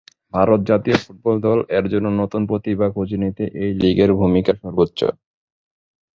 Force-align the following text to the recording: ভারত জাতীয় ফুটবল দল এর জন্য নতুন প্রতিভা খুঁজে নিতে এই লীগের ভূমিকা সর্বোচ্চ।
ভারত 0.33 0.59
জাতীয় 0.69 0.97
ফুটবল 1.03 1.35
দল 1.45 1.59
এর 1.77 1.85
জন্য 1.93 2.07
নতুন 2.21 2.41
প্রতিভা 2.49 2.87
খুঁজে 2.95 3.17
নিতে 3.23 3.43
এই 3.63 3.71
লীগের 3.81 4.11
ভূমিকা 4.19 4.51
সর্বোচ্চ। 4.61 4.99